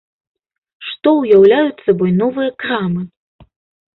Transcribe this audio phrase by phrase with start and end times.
[0.91, 3.01] Што ўяўляюць сабой новыя крамы?